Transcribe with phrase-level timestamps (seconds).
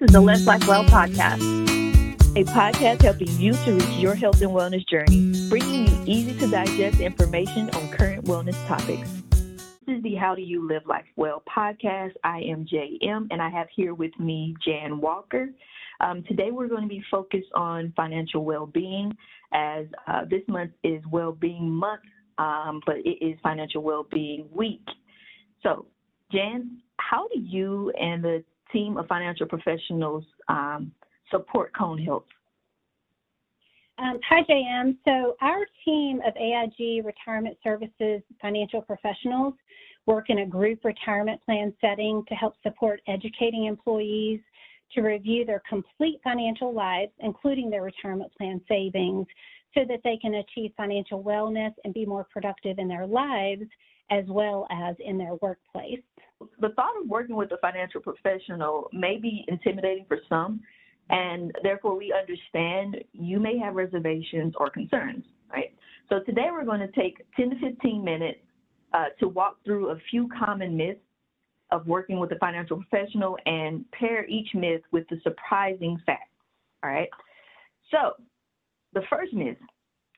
[0.00, 1.42] is the Let's Life Well podcast,
[2.34, 6.50] a podcast helping you to reach your health and wellness journey, bringing you easy to
[6.50, 9.10] digest information on current wellness topics.
[9.86, 12.12] This is the How Do You Live Life Well podcast.
[12.24, 15.50] I am JM, and I have here with me Jan Walker.
[16.00, 19.12] Um, today, we're going to be focused on financial well being,
[19.52, 22.04] as uh, this month is Well Being Month,
[22.38, 24.86] um, but it is Financial Well Being Week.
[25.62, 25.84] So,
[26.32, 28.42] Jan, how do you and the
[28.72, 30.92] team of financial professionals um,
[31.30, 32.24] support Cone Health?
[33.98, 34.96] Um, hi, JM.
[35.04, 39.54] So, our team of AIG Retirement Services financial professionals
[40.06, 44.40] work in a group retirement plan setting to help support educating employees
[44.94, 49.26] to review their complete financial lives, including their retirement plan savings,
[49.74, 53.62] so that they can achieve financial wellness and be more productive in their lives
[54.10, 56.00] as well as in their workplace.
[56.60, 60.60] The thought of working with a financial professional may be intimidating for some,
[61.10, 65.74] and therefore we understand you may have reservations or concerns, right?
[66.08, 68.40] So today we're going to take 10 to 15 minutes
[68.92, 71.00] uh, to walk through a few common myths
[71.70, 76.30] of working with a financial professional and pair each myth with the surprising fact,
[76.82, 77.08] all right?
[77.90, 78.14] So
[78.92, 79.56] the first myth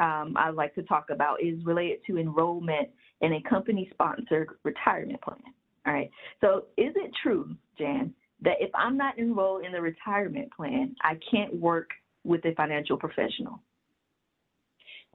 [0.00, 2.88] um, I'd like to talk about is related to enrollment
[3.20, 5.38] in a company sponsored retirement plan.
[5.86, 6.10] All right.
[6.40, 11.18] So is it true, Jan, that if I'm not enrolled in the retirement plan, I
[11.30, 11.90] can't work
[12.24, 13.60] with a financial professional?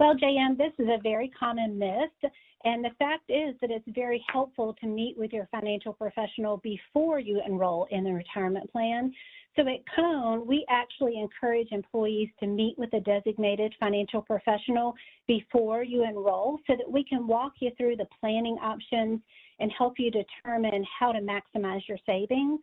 [0.01, 2.31] Well, JM, this is a very common myth.
[2.63, 7.19] And the fact is that it's very helpful to meet with your financial professional before
[7.19, 9.13] you enroll in the retirement plan
[9.55, 14.95] so at Cone, we actually encourage employees to meet with a designated financial professional
[15.27, 19.19] before you enroll so that we can walk you through the planning options
[19.59, 22.61] and help you determine how to maximize your savings.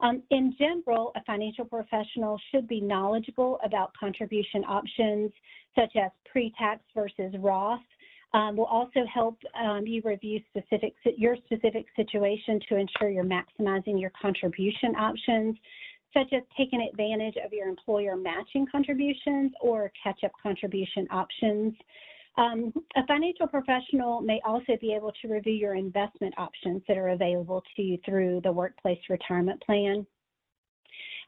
[0.00, 5.30] Um, in general, a financial professional should be knowledgeable about contribution options
[5.74, 7.80] such as pre-tax versus Roth.
[8.32, 14.00] Um, will also help um, you review specific your specific situation to ensure you're maximizing
[14.00, 15.56] your contribution options
[16.14, 21.74] such as taking advantage of your employer matching contributions or catch-up contribution options.
[22.40, 27.10] Um, a financial professional may also be able to review your investment options that are
[27.10, 30.06] available to you through the workplace retirement plan.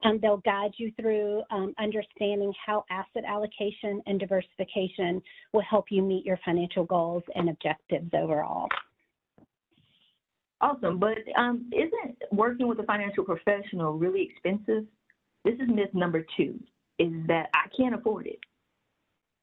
[0.04, 5.20] Um, they'll guide you through um, understanding how asset allocation and diversification
[5.52, 8.68] will help you meet your financial goals and objectives overall.
[10.62, 14.86] Awesome, but um, isn't working with a financial professional really expensive?
[15.44, 16.58] This is myth number two,
[16.98, 18.38] is that I can't afford it.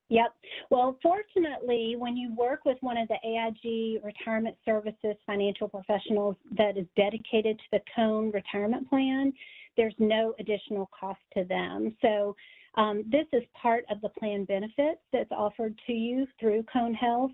[0.09, 0.34] Yep.
[0.72, 6.78] Well, fortunately, when you work with one of the AIG Retirement Services financial professionals that
[6.78, 9.31] is dedicated to the CONE retirement plan,
[9.78, 11.96] there's no additional cost to them.
[12.02, 12.36] So
[12.75, 17.31] um, this is part of the plan benefits that's offered to you through Cone Health.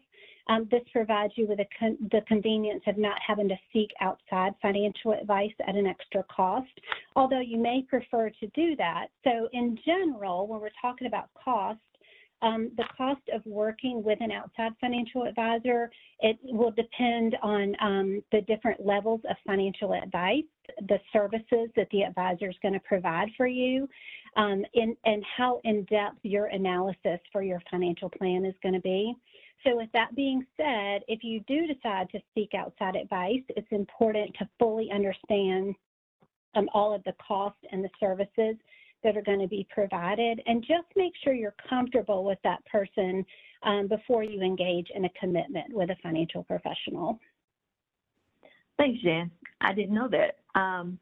[0.47, 5.13] Um, this provides you with con the convenience of not having to seek outside financial
[5.13, 6.69] advice at an extra cost,
[7.15, 9.07] although you may prefer to do that.
[9.23, 11.79] So in general, when we're talking about cost,
[12.41, 18.23] um, the cost of working with an outside financial advisor, it will depend on um,
[18.31, 20.43] the different levels of financial advice,
[20.87, 23.87] the services that the advisor is going to provide for you,
[24.35, 29.15] um, in, and how in-depth your analysis for your financial plan is going to be.
[29.65, 34.35] So with that being said, if you do decide to seek outside advice, it's important
[34.39, 35.73] to fully understand
[36.55, 38.55] um, all of the costs and the services
[39.05, 43.23] that are going to be provided and just make sure you're comfortable with that person
[43.61, 47.19] um, before you engage in a commitment with a financial professional.
[48.77, 49.29] Thanks, Jan.
[49.61, 50.59] I didn't know that.
[50.59, 50.99] Um,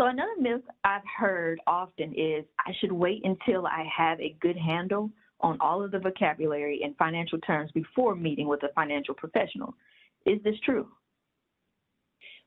[0.00, 4.56] so another myth I've heard often is I should wait until I have a good
[4.56, 5.10] handle
[5.40, 9.74] on all of the vocabulary and financial terms before meeting with a financial professional.
[10.26, 10.86] Is this true?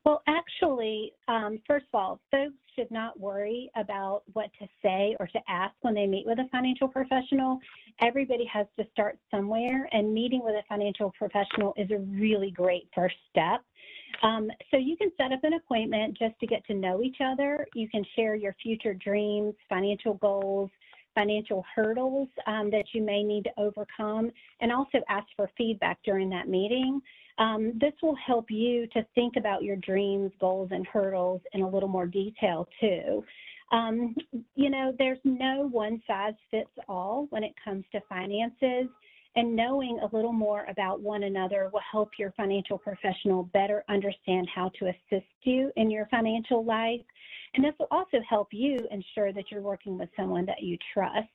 [0.06, 5.28] Well, actually, um, first of all, folks should not worry about what to say or
[5.28, 7.60] to ask when they meet with a financial professional.
[8.02, 12.88] Everybody has to start somewhere, and meeting with a financial professional is a really great
[12.94, 13.62] first step.
[14.24, 17.68] Um, so you can set up an appointment just to get to know each other.
[17.74, 20.70] You can share your future dreams, financial goals,
[21.14, 26.30] financial hurdles um, that you may need to overcome, and also ask for feedback during
[26.30, 27.02] that meeting.
[27.38, 31.70] Um, this will help you to think about your dreams, goals, and hurdles in a
[31.70, 33.24] little more detail too.
[33.72, 34.16] Um,
[34.56, 38.88] you know, there's no one size fits all when it comes to finances.
[39.38, 44.48] And knowing a little more about one another will help your financial professional better understand
[44.54, 47.02] how to assist you in your financial life.
[47.54, 51.28] And this will also help you ensure that you're working with someone that you trust.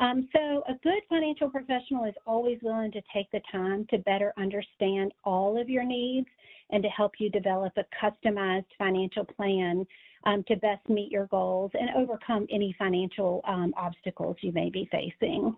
[0.00, 4.32] Um, so a good financial professional is always willing to take the time to better
[4.38, 6.26] understand all of your needs
[6.70, 9.86] and to help you develop a customized financial plan
[10.24, 14.88] um, to best meet your goals and overcome any financial um, obstacles you may be
[14.90, 15.54] facing.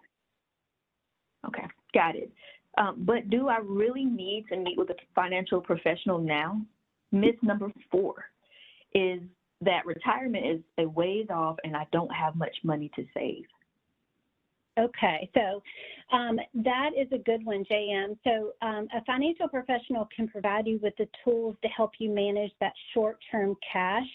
[1.47, 2.33] Okay, got it.
[2.79, 6.61] Um, but do I really need to meet with a financial professional now?
[7.13, 8.25] Myth number four
[8.95, 9.21] is
[9.61, 13.45] that retirement is a ways off and I don't have much money to save.
[14.79, 15.63] Okay, so
[16.17, 18.17] um, that is a good one, JM.
[18.25, 22.53] So um, a financial professional can provide you with the tools to help you manage
[22.61, 24.07] that short-term cash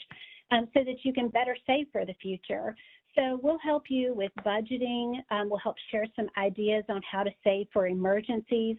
[0.50, 2.76] um, so that you can better save for the future.
[3.16, 5.20] So we'll help you with budgeting.
[5.30, 8.78] Um, we'll help share some ideas on how to save for emergencies,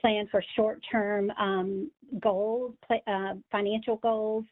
[0.00, 1.90] plan for short-term um,
[2.20, 4.44] goals, uh, financial goals,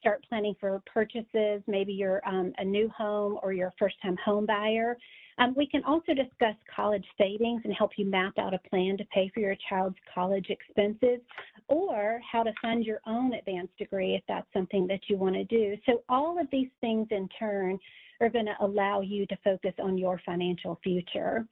[0.00, 1.62] start planning for purchases.
[1.66, 4.96] Maybe you're um, a new home or you're a first-time home buyer.
[5.38, 9.04] Um, we can also discuss college savings and help you map out a plan to
[9.06, 11.20] pay for your child's college expenses
[11.68, 15.44] or how to fund your own advanced degree if that's something that you want to
[15.44, 15.76] do.
[15.86, 17.78] So all of these things in turn
[18.20, 21.46] are going to allow you to focus on your financial future.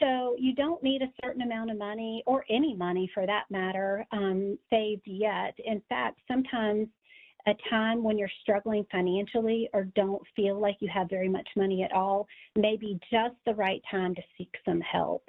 [0.00, 4.06] So you don't need a certain amount of money or any money for that matter
[4.12, 5.54] um, saved yet.
[5.64, 6.88] In fact, sometimes
[7.46, 11.82] a time when you're struggling financially or don't feel like you have very much money
[11.82, 12.26] at all
[12.56, 15.22] may be just the right time to seek some help.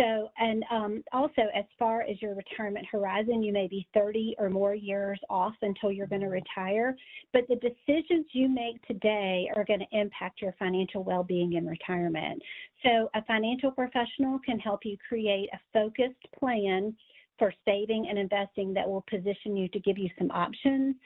[0.00, 4.48] So, and um, also as far as your retirement horizon, you may be 30 or
[4.48, 6.96] more years off until you're going to retire,
[7.32, 12.42] but the decisions you make today are going to impact your financial well-being in retirement.
[12.82, 16.96] So a financial professional can help you create a focused plan
[17.38, 20.96] for saving and investing that will position you to give you some options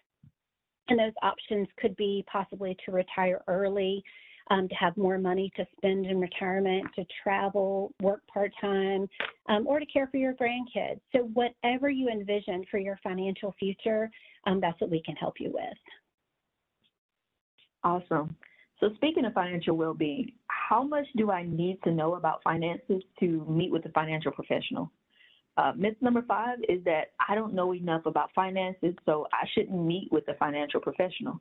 [0.89, 4.03] and those options could be possibly to retire early,
[4.51, 9.09] um, to have more money to spend in retirement, to travel, work part time,
[9.49, 11.01] um, or to care for your grandkids.
[11.13, 14.11] So, whatever you envision for your financial future,
[14.47, 15.79] um, that's what we can help you with.
[17.83, 18.37] Awesome.
[18.81, 23.03] So, speaking of financial well being, how much do I need to know about finances
[23.21, 24.91] to meet with a financial professional?
[25.57, 29.81] Uh, myth number five is that I don't know enough about finances, so I shouldn't
[29.81, 31.41] meet with a financial professional.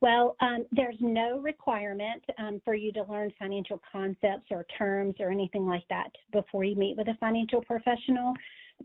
[0.00, 5.30] Well, um, there's no requirement um, for you to learn financial concepts or terms or
[5.30, 8.34] anything like that before you meet with a financial professional.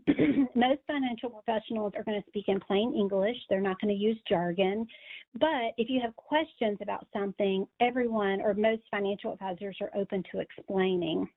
[0.54, 3.36] most financial professionals are going to speak in plain English.
[3.48, 4.86] They're not going to use jargon.
[5.34, 10.40] But if you have questions about something, everyone or most financial advisors are open to
[10.40, 11.28] explaining.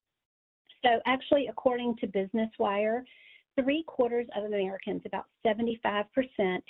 [0.83, 3.03] So actually, according to Business Wire,
[3.59, 6.05] three quarters of Americans, about 75%,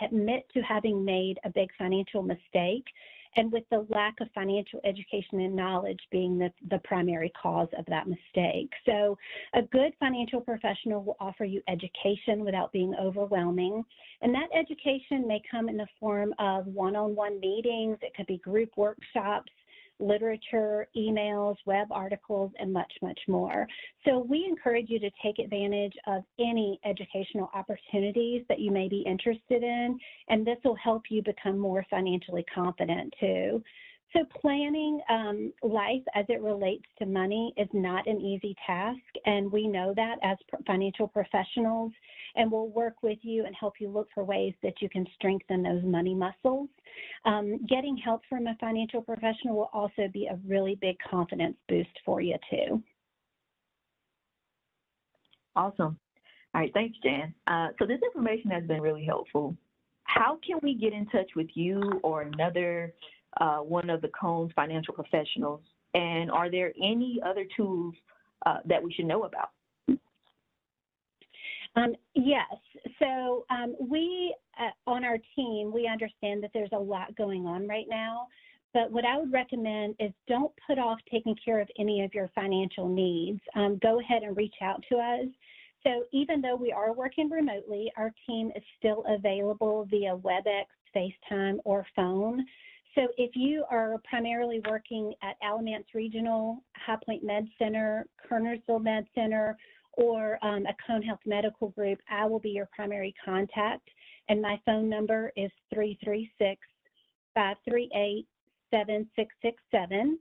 [0.01, 2.85] admit to having made a big financial mistake,
[3.35, 7.85] and with the lack of financial education and knowledge being the, the primary cause of
[7.85, 8.71] that mistake.
[8.87, 9.17] So,
[9.53, 13.83] a good financial professional will offer you education without being overwhelming.
[14.21, 18.27] And that education may come in the form of one on one meetings, it could
[18.27, 19.51] be group workshops,
[19.99, 23.67] literature, emails, web articles, and much, much more.
[24.05, 29.01] So we encourage you to take advantage of any educational opportunities that you may be
[29.01, 29.99] interested in,
[30.29, 33.61] and this will help you become more financially confident too.
[34.13, 39.51] So planning um, life as it relates to money is not an easy task, and
[39.51, 41.91] we know that as financial professionals,
[42.35, 45.61] and we'll work with you and help you look for ways that you can strengthen
[45.61, 46.69] those money muscles.
[47.25, 51.89] Um, getting help from a financial professional will also be a really big confidence boost
[52.03, 52.81] for you too.
[55.55, 55.99] Awesome.
[56.55, 57.33] All right, thanks, Jan.
[57.45, 59.55] Uh, so this information has been really helpful.
[60.05, 62.95] How can we get in touch with you or another
[63.37, 65.61] uh, one of the Cone's financial professionals?
[65.93, 67.95] And are there any other tools
[68.45, 69.49] uh, that we should know about?
[71.75, 72.45] Um, yes.
[72.99, 77.67] So um, we, uh, on our team, we understand that there's a lot going on
[77.67, 78.27] right now.
[78.73, 82.29] But what I would recommend is don't put off taking care of any of your
[82.35, 83.39] financial needs.
[83.55, 85.25] Um, go ahead and reach out to us.
[85.83, 91.59] So even though we are working remotely, our team is still available via WebEx, FaceTime,
[91.63, 92.45] or phone.
[92.95, 99.05] So if you are primarily working at Alamance Regional, High Point Med Center, Kernersville Med
[99.13, 99.57] Center,
[99.93, 103.87] or um, a Cone Health Medical Group, I will be your primary contact.
[104.27, 106.59] And my phone number is 336
[107.35, 108.25] 538
[108.71, 110.19] 7667.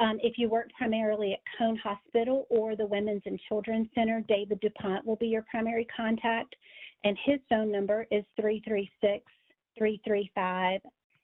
[0.00, 4.60] Um, if you work primarily at Cone Hospital or the Women's and Children's Center, David
[4.60, 6.56] DuPont will be your primary contact,
[7.04, 9.22] and his phone number is 336
[9.76, 10.80] 335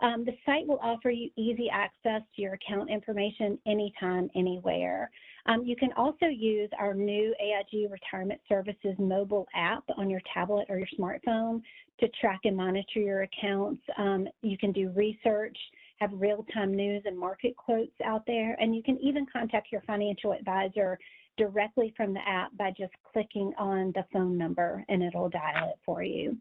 [0.00, 5.10] Um, the site will offer you easy access to your account information anytime, anywhere.
[5.46, 10.66] Um, you can also use our new AIG Retirement Services mobile app on your tablet
[10.68, 11.62] or your smartphone
[12.00, 13.80] to track and monitor your accounts.
[13.96, 15.56] Um, you can do research,
[15.98, 20.32] have real-time news and market quotes out there, and you can even contact your financial
[20.32, 20.98] advisor
[21.36, 25.78] directly from the app by just clicking on the phone number and it'll dial it
[25.86, 26.36] for you.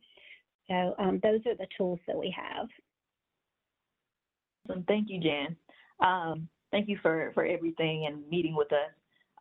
[0.67, 2.67] So um, those are the tools that we have.
[4.69, 4.83] Awesome.
[4.87, 5.55] Thank you, Jan.
[5.99, 8.91] Um, thank you for, for everything and meeting with us.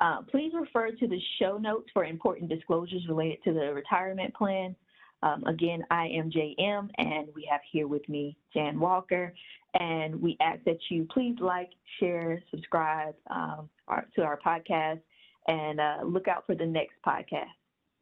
[0.00, 4.76] Uh, please refer to the show notes for important disclosures related to the retirement plan.
[5.22, 9.32] Um, again, I am JM, and we have here with me Jan Walker.
[9.78, 15.00] And we ask that you please like, share, subscribe um, our, to our podcast,
[15.48, 17.52] and uh, look out for the next podcast.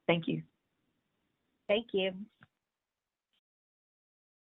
[0.06, 0.42] Thank you.
[1.68, 2.12] Thank you.